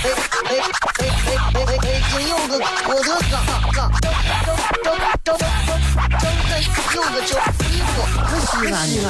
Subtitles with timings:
[0.00, 0.14] 哎哎
[0.48, 0.62] 哎
[1.26, 2.00] 哎哎哎！
[2.10, 3.34] 金柚子，我的哥哥，张
[3.74, 3.90] 张
[4.84, 5.38] 张张张张
[6.94, 7.30] 柚子叫
[7.66, 7.92] 衣服，
[8.46, 9.06] 西安西安。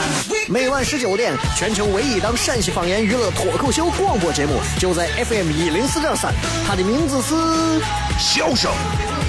[0.48, 6.32] 每晚十九点，全球唯一档陕西方言娱乐脱口秀广播节目，就在 FM 一零四点三，
[6.66, 7.34] 它的名字是
[8.18, 8.72] 《笑声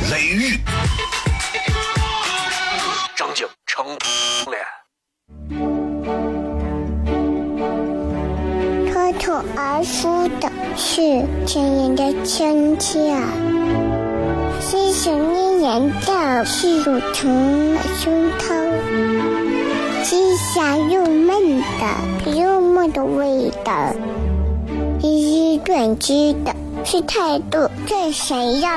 [0.09, 0.55] 雷雨》。
[3.17, 3.85] 张景成
[4.49, 4.65] 脸。
[9.19, 10.49] 脱而出的
[10.81, 11.01] 是
[11.45, 13.13] 亲人的亲切，
[14.61, 18.71] 细细黏黏的是乳虫的胸膛，
[20.05, 23.93] 鸡下又闷的幽默的味道，
[25.01, 28.69] 一一断句的是态度最闪耀，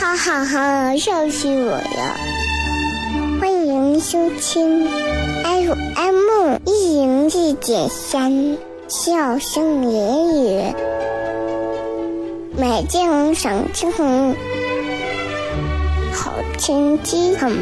[0.00, 2.16] 哈哈哈，笑死我了！
[3.40, 4.86] 欢迎收听
[5.42, 8.67] FM 一零四点三。
[8.88, 10.74] 笑声言语，
[12.56, 14.34] 美景赏青红，
[16.10, 17.52] 好天气很。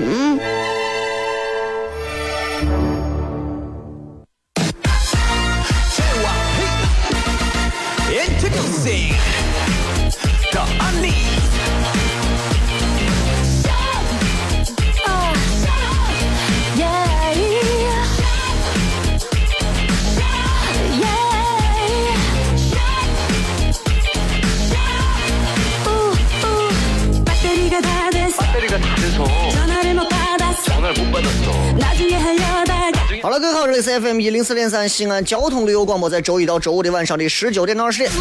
[34.00, 38.12] FM 一零四点三西安交通旅游广播，在周一到周五的晚上的十九点到二十点，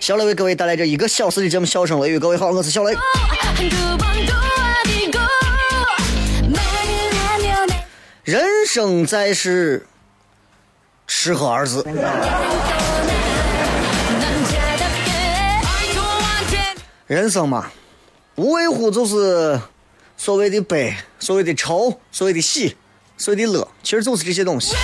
[0.00, 2.16] 小雷为各位带来这一个小时的节目《笑声雷雨》。
[2.20, 2.94] 各位好，我是小雷。
[8.22, 9.86] 人生在世，
[11.06, 11.82] 吃喝二字。
[17.06, 17.70] 人生嘛，
[18.34, 19.58] 无外乎就是
[20.18, 22.76] 所谓的悲，所谓的愁，所谓的喜。
[23.20, 24.76] 所谓的乐，其实就是这些东西。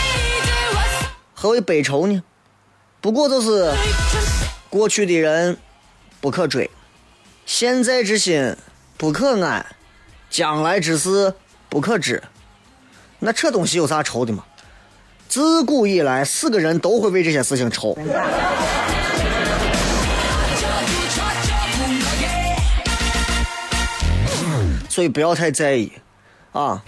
[1.44, 2.22] 何为悲愁呢？
[3.03, 3.71] 不过就是
[4.71, 5.59] 过去的人
[6.19, 6.71] 不可追，
[7.44, 8.56] 现在之心
[8.97, 9.66] 不可安，
[10.31, 11.34] 将来之事
[11.69, 12.22] 不可知。
[13.19, 14.43] 那这东西有啥愁的嘛？
[15.28, 17.94] 自古以来，四个人都会为这些事情愁。
[24.88, 25.93] 所以不要太在意，
[26.53, 26.82] 啊。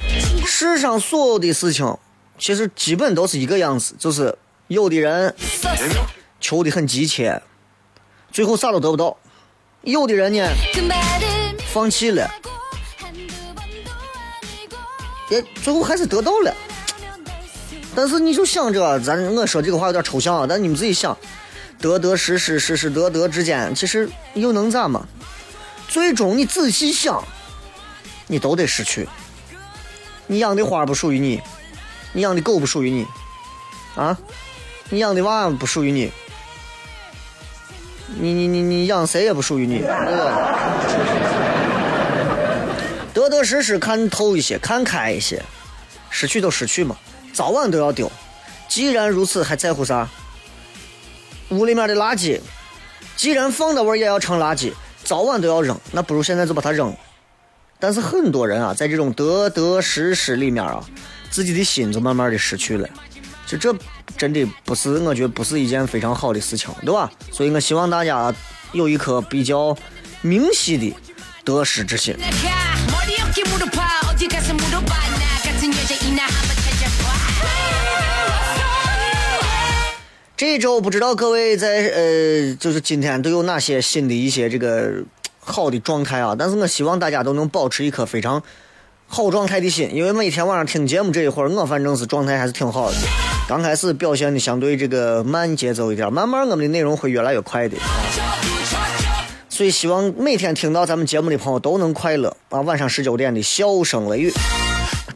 [0.47, 1.99] 世上所有的事情，
[2.39, 4.39] 其实基本都是一个样子，就是
[4.69, 5.35] 有的人
[6.41, 7.41] 求的很急切，
[8.33, 9.17] 最后啥都得不到；
[9.83, 10.49] 有的人呢，
[11.73, 12.29] 放弃了，
[15.31, 16.53] 也最后还是得到了。
[17.95, 21.17] 但是你就想着，咱我说这个话有点抽象啊，但你们自己想，
[21.81, 25.07] 得得失失，失失得得之间，其实又能咋嘛？
[25.89, 27.23] 最终你仔细想，
[28.27, 29.09] 你都得失去。
[30.27, 31.41] 你养的花不属于你，
[32.13, 33.07] 你养的狗不属于你，
[33.95, 34.19] 啊，
[34.89, 36.13] 你养的娃不属于你，
[38.19, 39.81] 你你你你养谁也不属于你，
[43.13, 45.43] 得得失失看透一些，看开一些，
[46.09, 46.97] 失去就失去嘛，
[47.33, 48.11] 早晚都要丢。
[48.69, 50.09] 既然如此，还在乎啥？
[51.51, 52.41] 屋里面的垃圾，
[53.17, 54.73] 既然放到玩也要成垃圾，
[55.03, 56.95] 早晚都要扔，那不如现在就把它扔。
[57.81, 60.85] 但是很多人啊，在这种得得失失里面啊，
[61.31, 62.89] 自己的心就慢慢的失去了。
[63.47, 63.75] 就这
[64.17, 67.11] 真的不是，我觉得不是一件非常好的事情，对吧？
[67.33, 68.35] 所以我希望大家
[68.73, 69.77] 有一颗比较
[70.21, 70.95] 明晰的
[71.45, 72.17] 得失之心。
[80.37, 85.05] 这一周不知道各位在呃，就是今天都有哪些新的一些这个。
[85.49, 86.35] 好的状态啊！
[86.37, 88.43] 但是我希望大家都能保持一颗非常
[89.07, 92.97] 好状态的心，因为每天晚上听节目这一会儿，我反正是状态还是挺好的。
[93.49, 97.77] 刚开始表现的相对这个慢节奏一点，慢慢我们的内容会越来越快的。
[99.49, 102.61] 所以希望每天听到咱们节目的朋友都能快乐啊！
[102.63, 104.33] 晚上十九点的笑声雷雨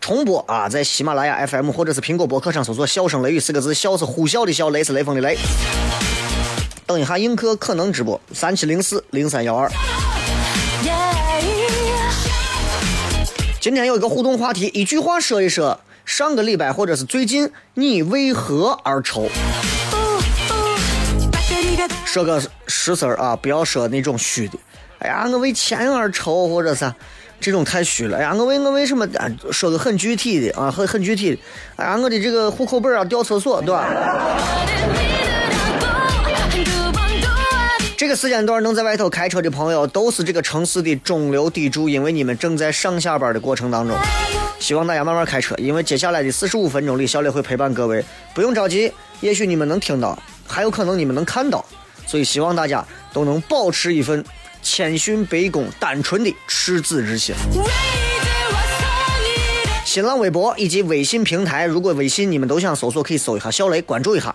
[0.01, 5.37] 重播啊，在喜马拉雅 FM 或者是苹果播客上搜索“笑声雷雨”四个字，笑是呼啸的笑，雷是雷锋的雷。
[6.87, 9.69] 等一下映客可能直播三七零四零三幺二。
[13.61, 15.79] 今天有一个互动话题，一句话说一说
[16.11, 19.29] 上个礼拜或者是最近你为何而愁？
[22.05, 24.59] 说个实事儿啊，不要说那种虚的。
[24.99, 26.93] 哎呀，我为钱而愁，或者是
[27.41, 28.19] 这种太虚了。
[28.19, 29.07] 哎呀，我为我为什么？
[29.53, 31.39] 说个很具体的啊，很很具体的。
[31.77, 33.87] 哎呀，我的这个户口本啊掉厕所，对吧？
[38.01, 43.95] 这个时间段能在外头开车的朋友，都是这个城市的中流砥柱，因为你们正在上下班的过程当中。
[44.59, 48.03] 希望大家慢慢开车，因为接下来的四十五分钟里，小磊会陪伴各位。
[48.35, 50.19] 不用着急，也许你们能听到，
[50.49, 51.63] 还有可能你们能看到。
[52.07, 52.83] 所以希望大家
[53.13, 54.25] 都能保持一份
[54.63, 57.35] 谦逊卑躬、单纯的赤子之心。
[59.85, 64.35] 新浪微博以及微信平台，如果微信你们都想搜索，可以搜一下小雷，关注一下。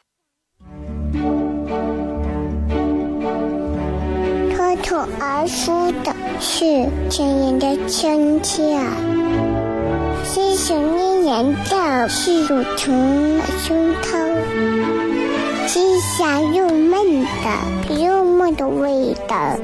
[4.83, 8.79] 脱口而出的是亲人的亲切，
[10.25, 14.07] 是想念人的是乳虫的胸膛，
[15.67, 19.55] 是香又闷的幽默的味道，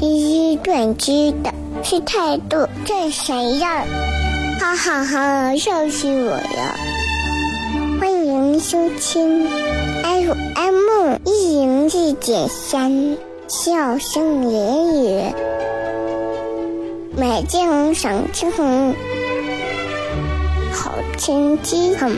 [0.00, 1.52] 是短知的
[1.82, 3.84] 是态度这谁样？
[4.58, 6.74] 哈哈哈，笑死我了！
[8.00, 9.46] 欢迎收听
[10.02, 13.16] FM 一零四点三。
[13.48, 15.32] 笑声言语，
[17.16, 18.92] 美景赏青红，
[20.72, 22.10] 好天气很。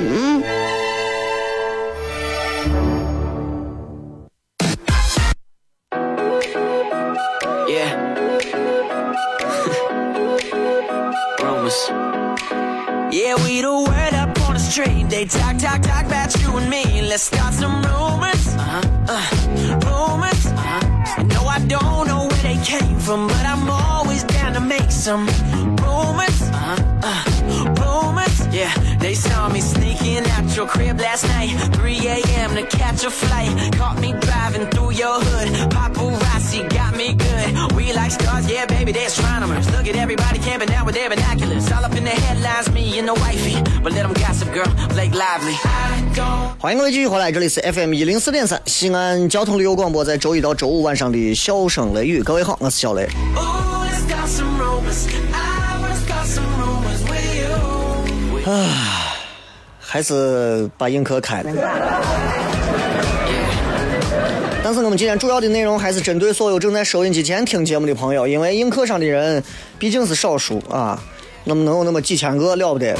[46.58, 52.20] 欢迎各位继续回来，这里是 FM 一零四点三西安交通旅游广播，在周一到周五晚上的笑声雷雨。
[52.24, 53.08] 各位好，我是小雷。
[58.44, 58.50] You.
[59.78, 61.52] 还是把映客开了。
[64.64, 69.40] 但是我们今天主要的内容还是针对所有正在收音机前听节目的朋友，因为映客上的人
[69.78, 71.00] 毕竟是少数啊，
[71.48, 72.94] 那么能有那么几千个了不得。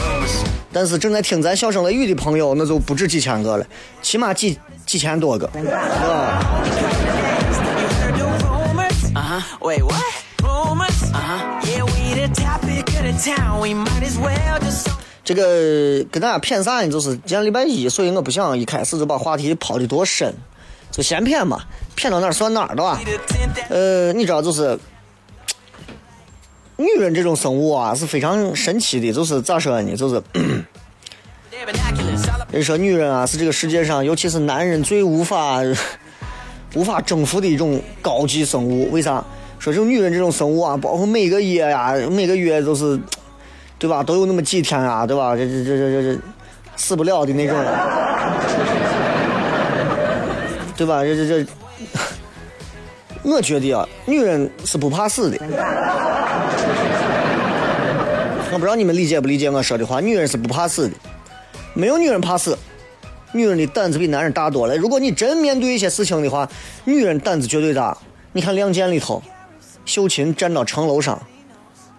[0.72, 3.66] 但是正在听咱笑声雷雨的朋友，那就不止几千个了，
[4.00, 6.42] 起码几几千多个，是吧?
[9.14, 9.42] Uh.
[9.60, 10.00] Wait, what?
[11.12, 11.58] Uh.
[15.24, 16.88] 这个跟大家骗啥呢？
[16.88, 20.32] 就是今天礼拜一，所以我不想一开始就把话题抛的多深，
[20.90, 21.60] 就先骗嘛，
[21.94, 22.98] 骗到哪儿算哪儿，对吧
[23.68, 24.78] 呃，你知道，就是
[26.78, 29.12] 女人这种生物啊，是非常神奇的。
[29.12, 29.96] 就是咋说呢？
[29.96, 30.22] 就是
[32.52, 35.60] 人说女人啊，是这个世界上，尤其是男人最无法
[36.74, 38.88] 无法征服的一种高级生物。
[38.92, 39.24] 为啥？
[39.58, 42.96] 说这种女人这种生物啊，包括每个月呀、每个月都是，
[43.76, 44.04] 对吧？
[44.04, 45.34] 都有那么几天啊，对吧？
[45.34, 46.20] 这这这这这这
[46.76, 47.56] 死不了的那种，
[50.76, 51.02] 对吧？
[51.02, 51.44] 这这这，
[53.28, 55.38] 我觉得啊，女人是不怕死的。
[58.50, 60.94] 我不知道你们理解不理解我说的话，女人是不怕死的，
[61.74, 62.58] 没有女人怕死，
[63.32, 64.76] 女人的胆子比男人大多了。
[64.76, 66.48] 如果你真面对一些事情的话，
[66.84, 67.96] 女人胆子绝对大。
[68.32, 69.22] 你看《亮剑》里头，
[69.84, 71.20] 秀琴站到城楼上，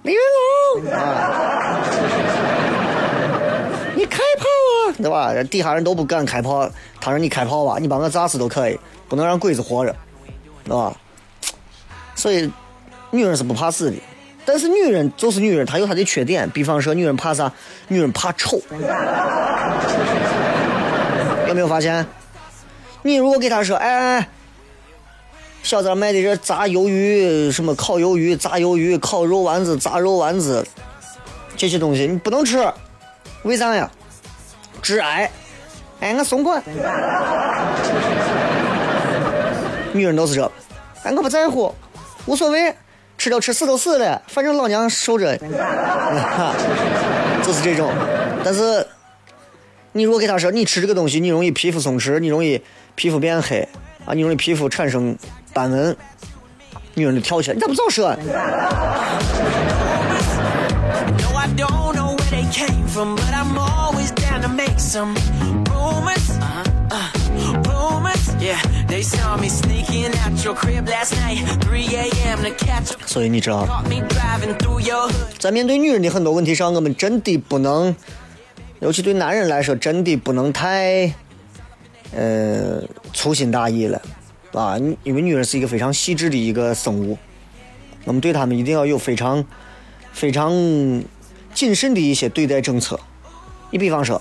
[0.04, 0.18] 李云
[0.84, 1.80] 龙啊，
[3.96, 5.34] 你开炮啊，对吧？
[5.44, 6.70] 底下人都不敢开炮，
[7.00, 9.96] 他说你开炮吧，你把我炸死都可以，不能让鬼子活着，
[10.64, 10.96] 对吧？
[12.20, 12.52] 所以，
[13.12, 13.96] 女人是不怕死的。
[14.46, 17.50] 但是女人就是女人，她有她的缺点，比方说女人怕啥？
[17.88, 18.60] 女人怕丑。
[21.48, 22.06] 有没有发现？
[23.04, 24.28] 你如果给她说，哎，
[25.64, 30.68] 小子卖的这炸鱿鱼，什么烤鱿鱼、炸鱿鱼、烤肉丸子、炸肉丸子，
[31.56, 32.70] 这些东西你不能吃，
[33.44, 33.90] 为啥呀？
[34.82, 35.32] 致癌。
[36.02, 36.62] 哎，我怂管。
[39.94, 40.52] 女人都是这，
[41.04, 41.74] 哎，我不在乎，
[42.26, 42.74] 无所谓，
[43.18, 45.38] 吃都吃，死都死了，反正老娘受着，
[47.44, 47.92] 就是这种。
[48.44, 48.86] 但是，
[49.92, 52.62] 你如果给他说，你吃这个东西，你容易皮肤松弛，你容易
[52.96, 53.68] 皮肤变黑
[54.06, 55.18] 啊，你容易皮肤产生
[55.54, 55.96] 斑纹，
[56.94, 58.16] 女人就跳起来，你咋不早说？
[68.90, 72.40] They saw me sneaking at your crib last night, 3 a.m.
[72.42, 73.00] to catch up.
[73.06, 73.68] 所以你知道，
[75.38, 77.96] 在面对女人的很多问题上，我们真的不能，
[78.80, 81.14] 尤其对男人来说，真的不能太，
[82.16, 82.82] 呃，
[83.14, 84.02] 粗心大意了，
[84.54, 87.16] 啊，因为女人是一个非常细致的一个生物，
[88.06, 89.46] 我们对她们一定要有非常、
[90.12, 90.52] 非常
[91.54, 93.00] 谨慎的一些对待政策。
[93.70, 94.20] 你比方说，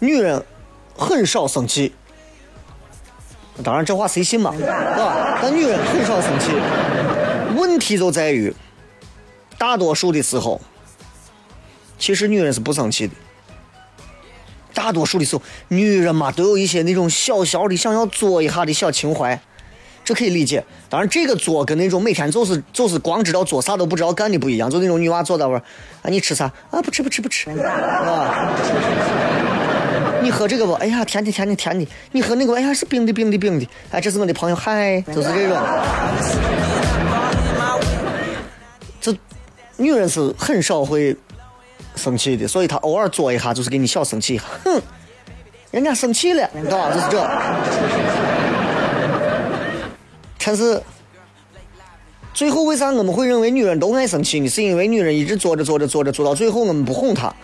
[0.00, 0.44] 女人
[1.02, 1.92] 很少生气，
[3.62, 5.38] 当然这话谁信嘛，对吧？
[5.42, 6.52] 但女人很少生气，
[7.56, 8.54] 问题就在于，
[9.58, 10.60] 大多数的时候，
[11.98, 13.14] 其实女人是不生气的。
[14.74, 19.38] 大多数的时候，女人嘛都有一些那种小小的想要作一下的小情怀，
[20.02, 20.64] 这可以理解。
[20.88, 24.70] 当然，这个作跟那种每天就是就是光知道做啥都不知道干的不一样。
[24.70, 25.62] 就那种女娃坐那会儿，
[26.02, 26.46] 啊，你吃啥？
[26.70, 28.50] 啊，不吃不吃不吃，啊。
[30.22, 30.72] 你喝这个不？
[30.74, 31.86] 哎呀，甜的甜的甜的。
[32.12, 32.54] 你喝那个？
[32.54, 33.68] 哎呀，是冰的冰的冰的。
[33.90, 35.58] 哎，这是我的朋友，嗨，就是这种。
[39.00, 39.12] 这
[39.76, 41.16] 女人是很少会
[41.96, 44.38] 生气的，所以她偶尔作一下，就是给你小生气。
[44.38, 44.80] 哼，
[45.72, 46.94] 人家生气了，你知道吧？
[46.94, 47.28] 就是这。
[50.44, 50.80] 但是
[52.34, 54.48] 最后为啥我们会认为女人都爱生气呢？
[54.48, 57.34] 是因为女人一直做着做着做着做到最后，我们不哄她，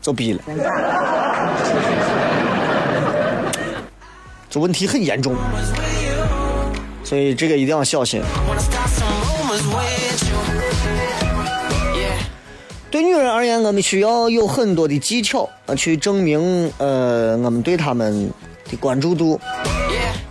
[0.00, 0.40] 就逼了。
[4.52, 5.34] 这问题很严重，
[7.02, 8.20] 所以这个一定要小心。
[12.90, 18.30] 对女人而言，我们需要有很多的技巧啊，去证明呃我们对她们
[18.70, 19.40] 的关注度。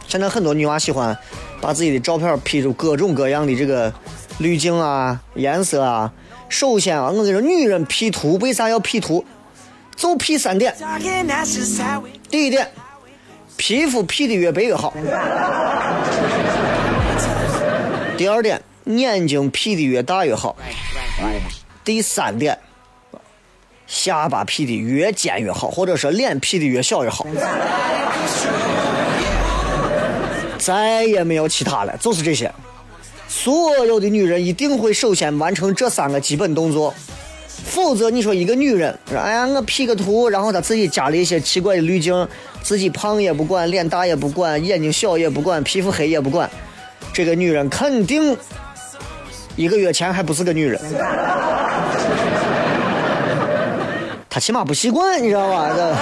[0.08, 1.18] 现在很多女娃喜欢
[1.60, 3.92] 把自己的照片 P 出各种各样的这个
[4.38, 6.14] 滤镜啊、颜色啊。
[6.48, 9.26] 首先啊，我跟你说，女人 P 图为啥要 P 图？
[9.96, 10.76] 就 P 三点。
[12.30, 12.72] 第一点，
[13.62, 14.92] 皮肤 P 的越白越好。
[18.18, 20.58] 第二点，眼睛 P 的越大越好。
[21.84, 22.58] 第三点，
[23.86, 27.28] 下巴 P 的越尖越好，或者说脸 P 的越小越好。
[30.58, 32.52] 再也没有其他了，就是这些。
[33.28, 36.92] 所有的女人一定会首先完成这三个基本动作，
[37.64, 42.28] 否则你说一个女人，哎呀，我 P 个图，然后她自己加了一些奇怪的滤镜，
[42.62, 46.50] 自己胖也不管，脸大也不管，眼睛小也不管，皮肤黑也不管，
[47.14, 48.36] 这个女人肯定
[49.56, 50.80] 一个月前还不是个女人。
[54.30, 55.70] 她起码不习惯，你知道吧？
[55.76, 55.96] 这。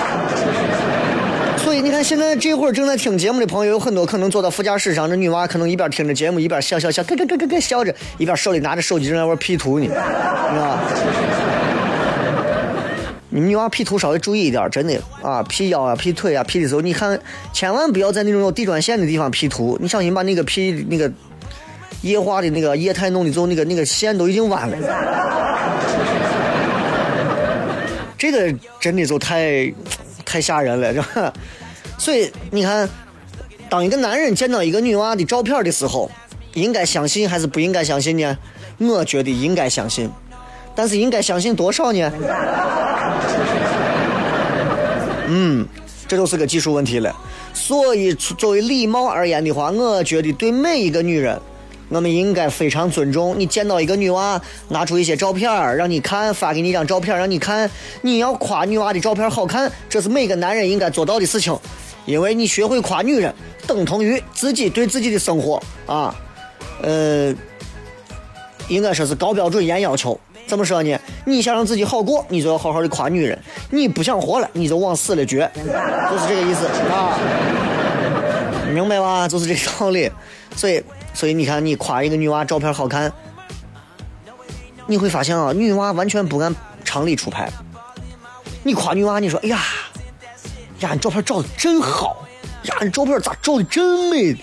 [1.64, 10.80] 所以你看，现在这会儿正在听节目的朋友，有很多可能坐到副驾驶上，这女娃可能一边听着节目，一边笑笑笑，咯咯咯咯咯笑着，一边手里拿着手机正在玩 P 图呢，你知道吧？
[13.32, 17.20] 你们女娃 P 图稍微注意一点，真的啊，P 腰啊，P 腿啊，P 的时候，你看
[17.54, 21.12] 千万不要在那种有地砖线的地方 P 图，你小心把那个 P 那个
[22.02, 24.78] 液化的那个液态弄的之后，那个那个线都已经弯了。
[28.18, 29.72] 这个真的就太
[30.26, 31.34] 太吓人了，是吧？
[31.98, 32.90] 所以你看，
[33.70, 36.10] 当一个男人见到一个女娃的照片的时候，
[36.56, 38.38] 应该相信还是不应该相信呢？
[38.80, 40.10] 我觉得应该相信，
[40.76, 42.12] 但是应该相信多少呢？
[45.28, 45.68] 嗯，
[46.08, 47.16] 这就是个技术问题了。
[47.54, 51.40] 所以，作为礼貌而言的话，我觉得对每一个女人，
[51.90, 53.36] 我们应该非常尊重。
[53.38, 57.70] 你见到一个女娃，拿出一些照片儿让你看，发给你一张照片儿让你看，
[58.02, 61.56] 你要夸女娃的照片好看，这是每个男人应该做到的事情。
[62.06, 63.32] 因为你学会夸女人，
[63.68, 66.16] 等同于自己对自己的生活啊，
[66.82, 67.32] 呃，
[68.68, 70.20] 应该说是高标准严要求。
[70.50, 71.00] 怎么说呢？
[71.26, 73.38] 你想让自己好过，你就要好好的夸女人；
[73.70, 77.16] 你不想活了，你就往死了撅，就是这个意思啊。
[78.74, 79.28] 明白吧？
[79.28, 80.12] 就是这个道理。
[80.56, 83.14] 所以，所以你看，你夸一个女娃照片好看，
[84.88, 86.54] 你会发现啊，女娃完全不按
[86.84, 87.48] 常理出牌。
[88.64, 89.60] 你夸女娃，你说，哎呀，
[90.80, 92.26] 呀，你照片照的真好，
[92.64, 94.36] 呀，你照片咋照的真美？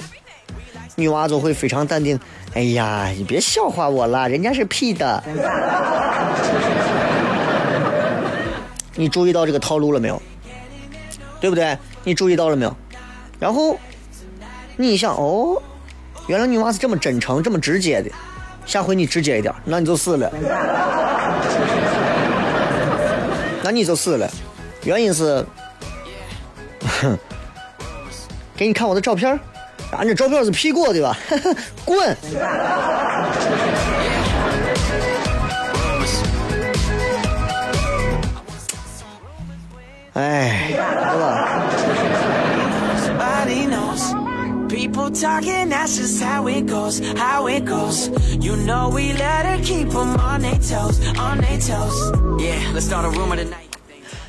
[0.94, 2.18] 女娃就会非常淡定，
[2.56, 5.22] 哎呀，你别笑话我了，人家是 P 的。
[8.96, 10.20] 你注意到这个套路了没有？
[11.38, 11.76] 对不对？
[12.02, 12.74] 你注意到了没有？
[13.38, 13.78] 然后
[14.74, 15.60] 你一想，哦，
[16.28, 18.10] 原来女娃是这么真诚、这么直接的。
[18.64, 20.32] 下回你直接一点，那你就死了。
[23.62, 24.26] 那你就死了。
[24.82, 25.44] 原因是，
[27.02, 27.18] 哼，
[28.56, 29.38] 给你看我的照片，
[29.92, 31.16] 俺这照片是 P 过的吧？
[31.84, 32.16] 滚！
[40.14, 41.62] 哎，对吧.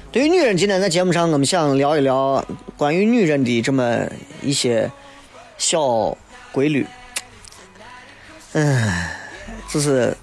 [0.10, 2.44] 对于女人，今天在节目上，我们想聊一聊
[2.76, 4.00] 关于女人的这么
[4.42, 4.90] 一些
[5.58, 6.18] 小
[6.52, 6.86] 规律。
[8.54, 8.94] 嗯，
[9.70, 10.16] 就是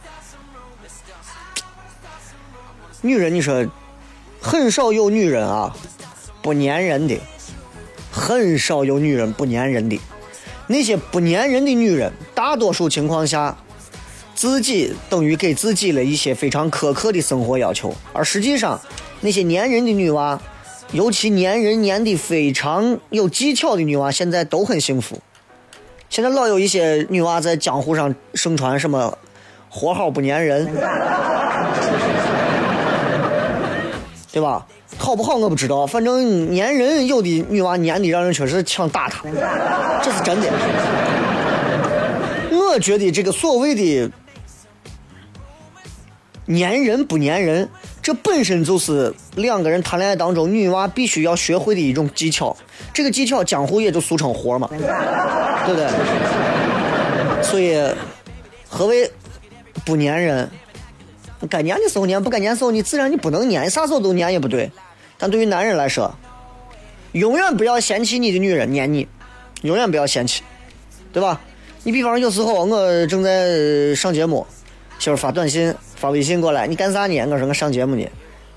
[3.03, 3.67] 女人，你说
[4.41, 5.77] 很少有女人啊
[6.43, 7.19] 不粘人的，
[8.11, 10.01] 很少有女人不粘人的。
[10.67, 13.57] 那些不粘人的女人，大多数情况下，
[14.35, 18.81] 自己等于给自己了一些非常苛刻的生活要求，而实际上，
[19.21, 20.41] 那些粘人的女娃，
[20.93, 25.19] 尤其粘人粘的非常有技巧的女娃，现在都很幸福。
[26.09, 29.19] 现在老有一些女娃在江湖上盛传什么
[29.69, 30.69] “活好不粘人”，
[34.31, 34.67] 对吧？
[34.97, 39.25] 好不好我不知道，反正粘人有的女娃粘的让人确实想打她，
[40.01, 40.47] 这是真的。
[42.53, 44.13] 我觉得这个所谓的
[46.47, 47.69] 粘人不粘人，
[48.05, 52.55] 这本身就是两个人谈恋爱当中女娃必须要学会的一种技巧。
[52.93, 55.89] 这个技巧江湖也就俗称活嘛，对不对？
[57.43, 57.83] 所以，
[58.69, 59.11] 何为
[59.87, 60.51] 不粘人？
[61.49, 64.71] 该粘的时候粘，不该粘的时候你自然你不能粘，啥时候都粘也不对。
[65.17, 66.15] 但对于男人来说，
[67.13, 69.09] 永远不要嫌弃你的女人粘你，
[69.63, 70.43] 永远不要嫌弃，
[71.11, 71.41] 对吧？
[71.85, 74.47] 你比方有时候我正在上节目，
[74.99, 77.27] 媳妇发短信、发微信过来，你干啥呢？
[77.31, 78.07] 我说我上节目呢。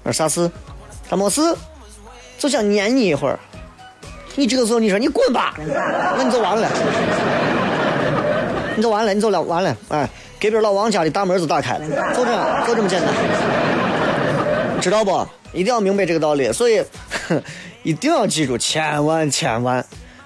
[0.03, 0.49] 我说啥事？
[1.09, 1.41] 他没事，
[2.37, 3.39] 就想粘你一会儿。
[4.35, 5.55] 你这个时候你说你滚吧，
[6.17, 6.69] 那你就完了，
[8.75, 10.07] 你就完了，你就了完了，哎，
[10.39, 13.09] 隔壁老王家的大门就打开了，就这样，就这么简单，
[14.79, 15.25] 知道不？
[15.53, 16.83] 一定要明白这个道理，所以
[17.81, 19.83] 一定要记住，千万千万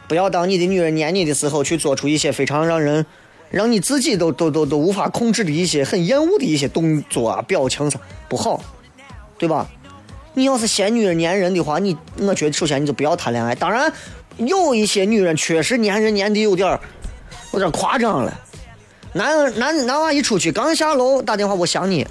[0.07, 3.05] 不要当你的女人粘你的时候，去做出一些非常让人
[3.51, 8.61] 让你自己都都都都无法控制的一些很厌恶的一些动作啊、表情啥，不好，
[9.37, 9.67] 对吧？
[10.33, 13.53] 你要是嫌女人粘人的话，你我觉得首先你就不要谈恋爱。
[13.53, 13.91] 当然，
[14.37, 16.79] 有一些女人确实粘人粘的有点儿
[17.51, 18.33] 有点夸张了。
[19.11, 22.07] 男男男娃一出去，刚下楼打电话，我想你。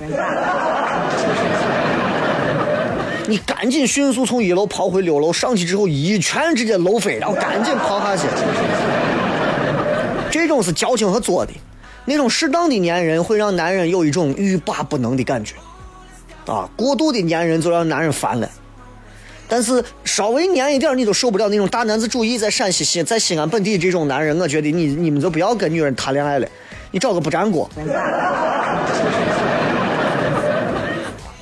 [3.26, 8.26] 你赶紧迅速从一楼跑回六楼，上去之后一拳直接搂飞，然后赶紧跑下去。
[10.30, 11.52] 这种是矫情和作的，
[12.04, 15.56] 那种适当的粘人会让男人有一种欲罢不能的感觉，
[16.46, 18.48] 啊，过度的粘人就让男人烦了。
[19.48, 26.46] 但是稍微粘一点你都受不了那种大男子主义，在陕西西在西安本地这种男人，我觉得你你们就不要跟女人谈恋爱了，
[26.92, 27.68] 你找个不粘锅，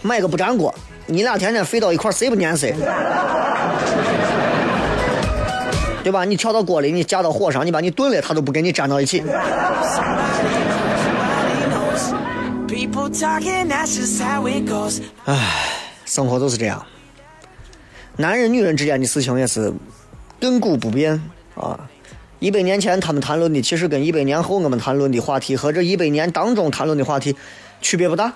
[0.01, 0.75] 买个不粘锅。
[1.11, 2.75] 你俩天天飞到一块谁不粘谁？
[6.09, 6.25] 对吧？
[6.25, 9.23] 你跳到锅里，你架到火上，你把你炖了，他都不跟你粘到一起。
[14.67, 15.03] Goes.
[16.07, 16.83] 生活就是这样，
[18.17, 19.71] 男人女人之间的事情也是
[20.41, 21.23] 亘古不变
[21.55, 21.79] 啊。
[22.39, 27.37] 一百年前他们谈论的，其实跟一百年后我们谈论的话题和这一百年当中谈论的话题
[27.83, 28.33] 区别不大。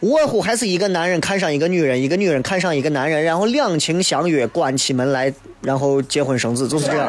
[0.00, 5.32] 无外乎还是一个男人看上一个女人，一个女人看上一个男人，然后两情相悦，关起门来，
[5.62, 7.08] 然后结婚生子，就是这样。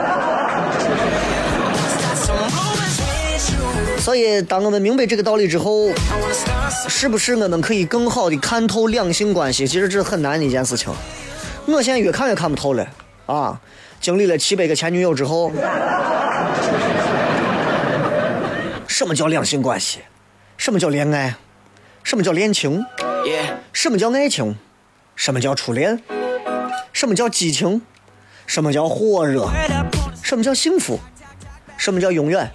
[4.00, 5.90] 所以，当我们明白这个道理之后，
[6.88, 9.68] 是不是我们可以更好的看透两性关系？
[9.68, 10.90] 其实这是很难的一件事情。
[11.66, 12.88] 我现在越看越看不透了
[13.26, 13.60] 啊！
[14.00, 15.52] 经历了七百个前女友之后，
[18.88, 20.00] 什么叫两性关系？
[20.56, 21.36] 什么叫恋爱？
[22.08, 22.86] 什么叫恋情？
[23.74, 24.56] 什么叫爱情？
[25.18, 26.02] 什么叫初恋？
[26.94, 27.82] 什么叫激情？
[28.46, 29.50] 什么叫火热
[30.24, 31.02] 什么叫幸福？
[31.76, 32.50] 什么叫永远？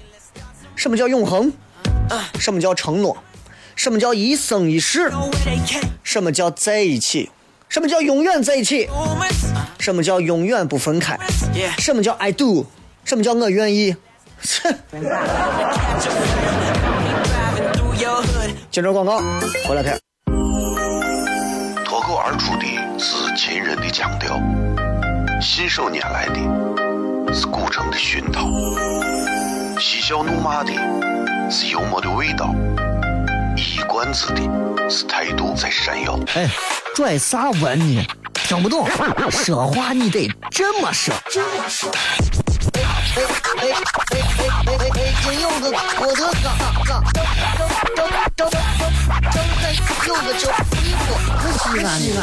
[0.74, 1.52] 什么叫永恒？
[2.38, 3.22] 什么叫承诺？
[3.76, 5.12] 什么叫一生一世.
[6.02, 7.30] 什么叫在一起？
[7.68, 8.88] 什么叫永远在一起？
[9.78, 11.18] 什么叫永远不分开？
[11.76, 12.64] 什么叫 I do？
[13.04, 13.94] 什么叫我愿意？
[18.72, 19.18] 接着广告，
[19.68, 20.00] 回来看。
[21.84, 22.64] 脱口而出的
[22.98, 24.40] 是秦人的腔调，
[25.42, 28.48] 信手拈来的是古城的熏陶，
[29.78, 30.72] 嬉笑怒骂的
[31.50, 32.54] 是幽默的味道，
[33.58, 34.40] 一冠子的
[34.88, 36.18] 是态度在闪耀。
[36.34, 36.48] 哎，
[36.94, 38.02] 拽啥文呢？
[38.32, 38.88] 听不懂，
[39.30, 41.14] 说话你得这么说。
[43.14, 43.68] 哎哎哎
[44.08, 44.16] 哎
[44.64, 45.12] 哎哎！
[45.22, 45.64] 金柚子，
[46.00, 46.48] 我的嘎
[46.82, 48.50] 嘎，张张张张张
[49.30, 49.62] 张开
[50.06, 51.04] 柚子酒，衣服
[51.58, 52.20] 西安西安。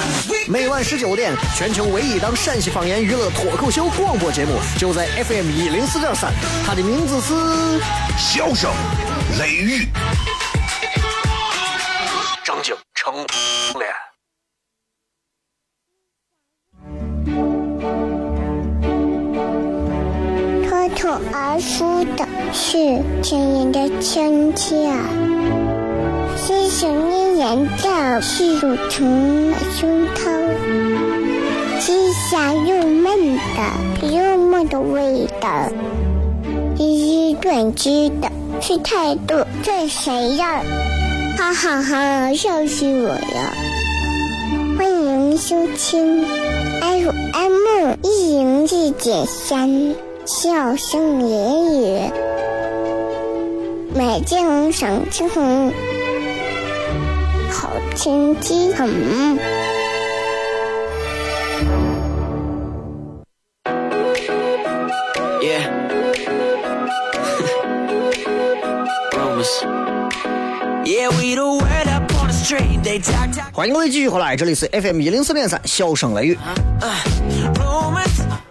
[0.48, 6.34] 每晚十九点，全球唯一档陕西方言娱乐脱口秀广播节目，就在 FM 一零四点三，
[6.66, 7.80] 它的名字是
[8.18, 8.72] 笑声、
[9.38, 9.88] 雷雨，
[12.44, 13.14] 张景成
[13.78, 14.09] 脸。
[21.02, 22.78] 口而出的是
[23.24, 24.92] 甜人的亲切，
[26.36, 30.30] 是想念人的是乳虫的胸膛，
[31.80, 35.70] 是香又闷的幽默的味道，
[36.78, 40.62] 是短知的，是态度这谁呀？
[41.38, 43.54] 哈哈哈，笑死我了！
[44.78, 46.26] 欢迎收听
[46.82, 50.09] FM 一零四点三。
[50.32, 52.12] 笑声言语，
[53.96, 55.74] 美景赏红，
[57.50, 58.88] 好天气很。
[73.52, 76.38] 欢迎各位继续回来，这里是 FM 一零四点三，笑声雷雨。
[76.80, 77.89] Uh,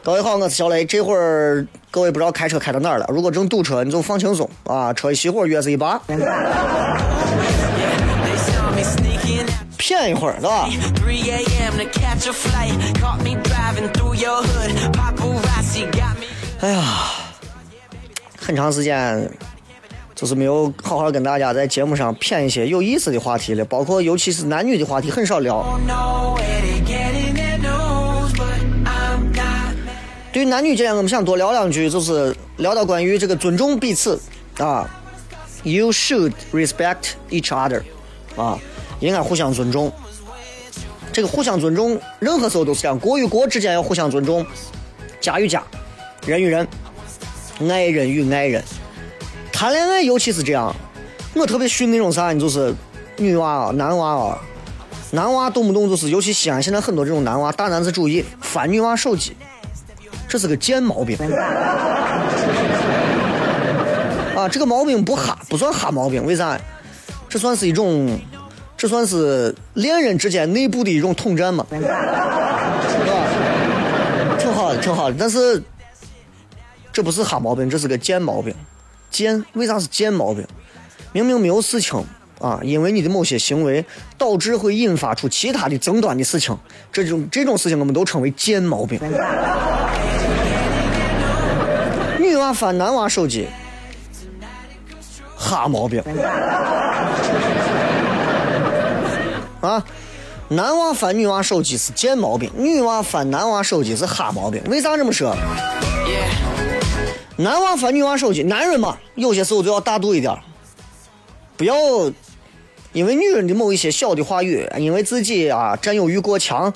[0.08, 0.86] 各位好，我是小雷。
[0.86, 3.04] 这会儿各位不知道开车开到哪儿了？
[3.10, 6.00] 如果正堵车，你就放轻松啊，车一熄火，钥匙一拔，
[9.76, 10.66] 骗一会儿，对吧？
[16.60, 16.82] 哎呀，
[18.34, 19.30] 很长时间
[20.14, 25.78] 就是没有好好跟大家在节目上骗一些有意思的话题了，包括尤其是男女的话题很少聊。
[30.30, 34.20] 对于男女之间，我们想多聊两句，就是聊到关于这个尊重彼此
[34.58, 34.88] 啊
[35.62, 37.82] ，You should respect each other，
[38.36, 38.58] 啊，
[39.00, 39.90] 应该互相尊重。
[41.12, 44.46] 这个互相尊重，任何时候都是这样，国与国之间要互相尊重，
[45.18, 45.64] 家与家，
[46.26, 46.68] 人与人，
[47.68, 48.62] 爱人与爱人。
[49.50, 50.76] 谈恋爱尤其是这样，
[51.34, 52.72] 我特别训那种啥，就是
[53.16, 54.38] 女娃啊、男娃啊，
[55.10, 59.34] 男娃动不动就是，尤其西安现在很多这种男娃大男子主义，翻女娃手机。
[60.28, 61.16] 这是个贱毛病。
[64.36, 66.56] 啊，这个毛病不哈，不算哈毛病，为啥？
[67.28, 68.18] 这算是一种，
[68.76, 71.90] 这算是恋人之间内部的一种统战嘛，是吧？
[74.38, 75.16] 挺好的，挺好的。
[75.18, 75.60] 但是
[76.92, 78.54] 这不是哈毛病，这是个贱毛病。
[79.10, 80.46] 贱，为啥是贱毛病？
[81.12, 82.04] 明明没有事情
[82.38, 83.84] 啊，因为你的某些行为
[84.16, 86.56] 导致会引发出其他的争端的事情，
[86.92, 89.00] 这种这种事情我们都称为贱毛病。
[92.52, 93.48] 翻男娃手机，
[95.36, 96.02] 哈毛病。
[99.60, 99.84] 啊，
[100.48, 104.62] 男娃翻女娃手机是贱毛病，女娃翻男娃手机是哈毛病。
[104.68, 105.36] 为啥这么说？
[107.36, 110.36] 男娃翻女娃手机，男人嘛，有些时候就要大度一点，
[111.56, 111.74] 不要
[112.92, 116.72] 因为女人的某一些小的话语，因为自己啊占有欲过强，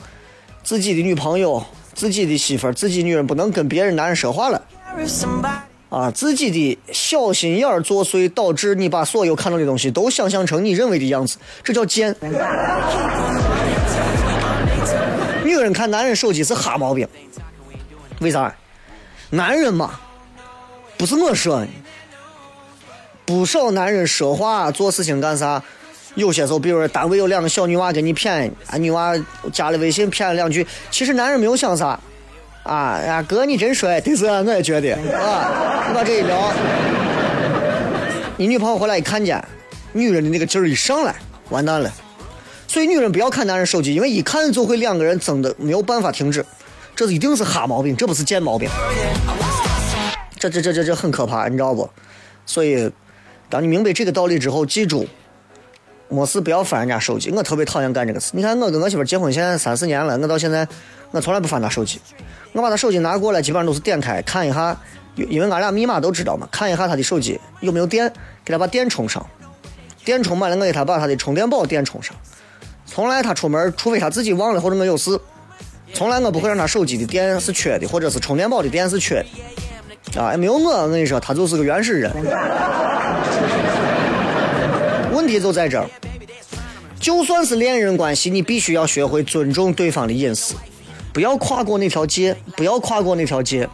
[0.62, 4.62] 自己的女朋友、自己的媳妇、自己女人不能跟别人男人说话了。
[5.88, 12.14] 啊，自己的小心眼儿作祟，导致你把所有看到的东西都想象成你认为的样子，这叫贱。
[15.44, 17.06] 女人看男人手机是哈毛病，
[18.20, 18.54] 为啥？
[19.30, 20.00] 男人嘛，
[20.96, 21.66] 不是我说，
[23.26, 25.62] 不少男人说话做事情干啥，
[26.14, 29.12] 有些时候，比如说单位有两个小女娃给你骗，啊，女娃
[29.52, 32.00] 加了微信骗了两句，其实男人没有想啥，
[32.62, 36.52] 啊呀，哥你真帅，对是，我也觉得啊，你把这一聊，
[38.36, 39.42] 你女朋友回来一看见，
[39.92, 41.14] 女人的那个劲儿一上来，
[41.50, 41.92] 完蛋了。
[42.68, 46.44] 所以女人不要看男人手机，因为一看就会两个人争的没有办法停止，
[46.94, 48.70] 这一定是哈毛病，这不是贱毛病。
[50.38, 51.90] 这这这这这很可怕，你知道不？
[52.46, 52.90] 所以，
[53.50, 55.06] 当你明白这个道理之后，记住，
[56.08, 58.30] 没事不要翻人家手机，我特别讨厌干这个事。
[58.34, 60.66] 你看我跟我媳妇结婚现在三四年了，我到现在
[61.10, 62.00] 我从来不翻她手机，
[62.52, 64.76] 我把他手机拿过来，基本上都是点开看一下，
[65.14, 68.12] 因为俺俩密码都知道嘛，看一下他的手机有没有电，
[68.44, 69.24] 给他把电充上，
[70.04, 72.14] 电充满了我给他把他的充电宝电充上。
[72.84, 75.18] 从来他出门，除非他自己忘了或者我有事，
[75.94, 79.24] 从来我不会让他手机的电是缺的，或者是充电宝的电是缺
[80.12, 80.20] 的。
[80.20, 82.12] 啊，没有我，我跟你说，他就是个原始人。
[85.12, 85.88] 问题就在这儿，
[87.00, 90.54] 就算是恋人关系，你必须要学会尊重对方的隐私，
[91.12, 93.68] 不要跨过那条界，不要跨过那条界，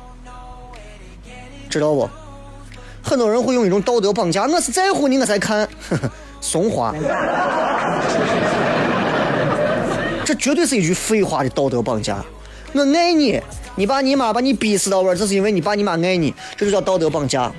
[1.71, 2.09] 知道不？
[3.03, 6.95] 很多人会用一种道德绑架，我是在乎你我才看，呵 呵怂话，
[10.25, 12.23] 这绝对是一句废话的道德绑架。
[12.73, 13.41] 我爱你，
[13.77, 17.51] 你爸你妈把你逼死到这儿，这是因为你爸你妈爱你，这就叫道德绑架。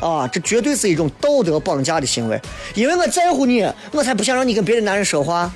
[0.00, 2.38] 啊，这绝对是一种道德绑架的行为。
[2.74, 5.48] 因为我在乎你，我才不想让你跟别的男人说话；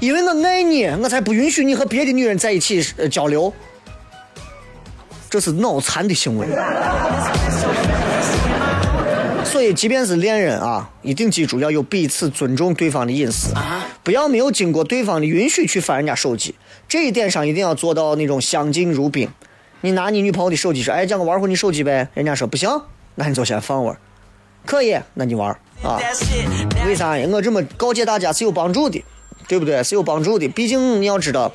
[0.00, 3.52] 因为我爱你，我才不允许你和别的女人在一起呃交流。
[5.28, 6.46] 这是脑残的行为。
[9.44, 13.52] 所以，即便是恋人啊，一定记住要有彼此尊重对方的隐私，
[14.02, 16.54] 不要没有经过对方的允许去翻人家手机。
[16.88, 19.28] 这一点上一定要做到那种相敬如宾。
[19.80, 22.68] 你拿你女朋友的手机说：“哎，讲个玩会儿你手机呗。”人家说不行。
[23.16, 23.98] 那你就先放会儿，
[24.64, 25.50] 可以，那你玩
[25.82, 25.98] 啊？
[26.86, 27.28] 为啥呀？
[27.30, 29.04] 我这么告诫大家是有帮助的，
[29.50, 29.82] 对不对？
[29.82, 30.46] 是有帮助的。
[30.50, 31.50] 毕竟你要知道，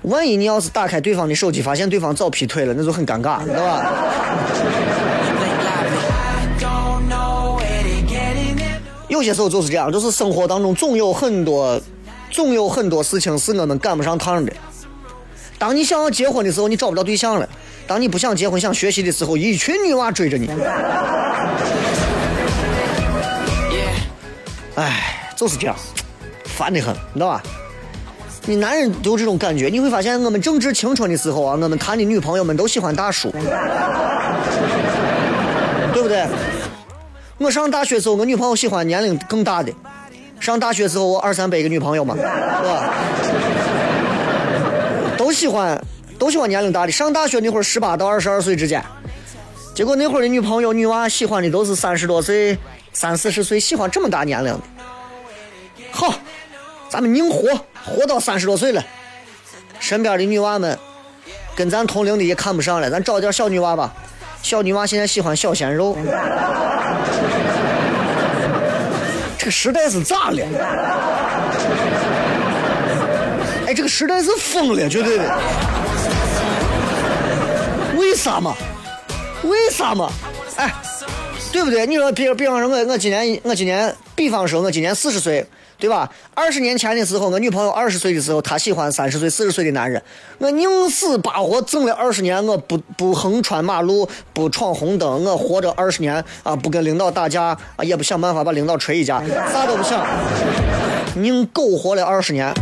[0.00, 3.92] 万一你要是打开对方的手机，发现对方早劈腿了，那就很尴尬，知道吧？
[9.08, 11.78] 有些时候就是这样，就是生活当中总有很多，
[12.30, 14.50] 总有很多事情是我们赶不上趟的。
[15.58, 17.46] 当你想要结婚的时候，你找不到对象了。
[17.86, 20.48] 当你不想结婚、想学习的时候，一群女娃追着你。
[24.76, 25.76] 哎，就是这样，
[26.56, 27.42] 烦得很，你知道吧？
[28.46, 33.30] 你男人都有这种感觉，你会发现，我们正值青春的时候啊，我们谈的女朋友们都喜欢大叔，
[35.92, 36.26] 对不对？
[37.38, 39.72] 我上大学时候，我女朋友喜欢年龄更大的。
[40.40, 42.94] 上大学时候，我二三百个女朋友嘛，是吧？
[45.16, 45.80] 都喜欢。
[46.18, 48.82] 都喜欢年龄大的，上大学那会儿十八到二十二岁之间，
[49.74, 52.56] 结果那会儿的女朋友女娃喜欢的都是三十多岁、
[52.94, 54.60] 三四十岁，喜欢这么大年龄的。
[55.90, 56.14] 好，
[56.88, 58.84] 咱们硬活，活到三十多岁了，
[59.80, 60.78] 身边的女娃们
[61.54, 63.92] 跟咱同龄的也看不上了，咱找点小女娃吧。
[64.42, 65.96] 小女娃现在喜欢小鲜肉，
[69.36, 70.46] 这个时代是咋了？
[73.66, 75.38] 哎，这个时代是疯了，绝对的。
[77.96, 78.54] 为啥嘛？
[79.42, 80.08] 为啥嘛？
[80.56, 80.72] 哎，
[81.52, 81.84] 对不对？
[81.86, 85.44] 你说，比比方说，我我今年我今年，比方说，我今年四十岁，
[85.78, 86.10] 对吧？
[86.34, 90.02] 二十年前的时候，我女朋友二十岁的时候，她喜欢三十岁、四十岁的男人。
[90.38, 100.06] 我宁死把活挣了二十年，我不不横穿马路，不闯红灯，我活着二十年啊，不跟领导打架啊，也不想办法把领导锤一架，啥都不想。
[101.16, 102.52] 宁苟活了二十年，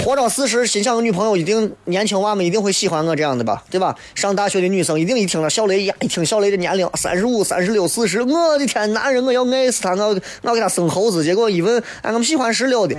[0.00, 3.94] 活到四十，心想女朋友一定年轻娃们一定会喜欢我这样的吧，对吧？
[4.16, 10.08] 上大学的女生一定一听了小雷呀，一听小雷的年龄三十五、三十六、四十，我的天，男人我要爱死他，我
[10.42, 11.22] 我要给他生猴子。
[11.22, 12.96] 结果一问，哎，我们喜欢十六的。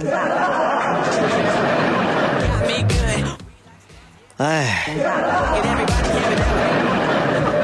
[4.37, 4.89] 哎，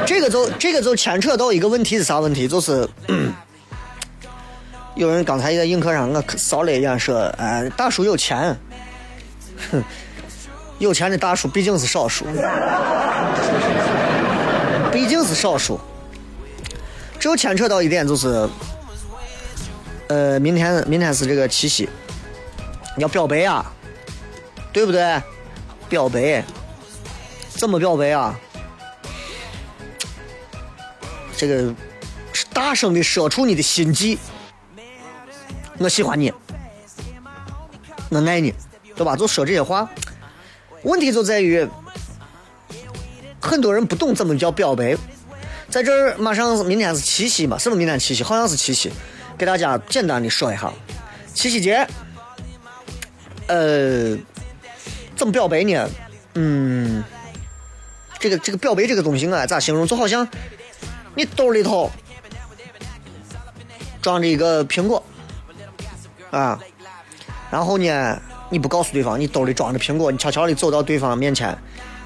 [0.04, 2.46] 这个就这个就牵扯到一个问题是啥问题？
[2.46, 2.86] 就是。
[4.98, 8.58] 有人刚才在映客上，我扫了一眼，说：“哎，大叔有钱。”
[9.70, 9.80] 哼，
[10.80, 12.24] 有钱的大叔毕竟是少数，
[14.90, 15.78] 毕竟是少数。
[17.20, 18.48] 这又牵扯到一点，就是，
[20.08, 21.88] 呃，明天明天是这个七夕，
[22.96, 23.72] 你要表白啊，
[24.72, 25.22] 对不对？
[25.88, 26.42] 表白，
[27.50, 28.36] 怎么表白啊？
[31.36, 31.72] 这个
[32.52, 34.18] 大声的说出你的心迹。
[35.78, 36.32] 我喜欢你，
[38.10, 38.52] 我爱你，
[38.96, 39.14] 对吧？
[39.14, 39.88] 就说这些话，
[40.82, 41.66] 问题就在于
[43.40, 44.96] 很多人不懂怎么叫表白。
[45.68, 47.56] 在这儿，马上明天是七夕嘛？
[47.58, 48.22] 是不是明天七夕？
[48.24, 48.90] 好像是七夕。
[49.36, 50.72] 给大家简单的说一下，
[51.32, 51.86] 七夕节，
[53.46, 54.16] 呃，
[55.14, 55.88] 怎么表白呢？
[56.34, 57.04] 嗯，
[58.18, 59.86] 这个这个表白这个东西啊，咋形容？
[59.86, 60.26] 就好像
[61.14, 61.88] 你兜里头
[64.02, 65.00] 装着一个苹果。
[66.30, 66.58] 啊，
[67.50, 71.56] 然后呢，你不告诉对方，你兜里装着苹果，你悄悄的走到对方面前，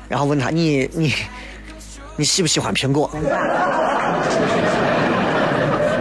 [0.08, 1.12] 然后问他，你你
[2.16, 3.10] 你喜不喜欢苹果？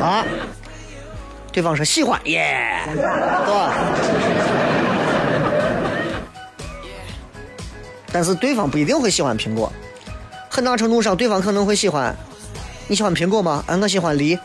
[0.01, 0.25] 啊，
[1.51, 3.73] 对方说喜欢，耶，对吧？
[8.13, 9.71] 但是对方不一定会喜欢苹果，
[10.49, 12.15] 很大程度上，对方可能会喜欢。
[12.87, 13.63] 你喜欢苹果吗？
[13.67, 14.37] 哎，我喜欢梨。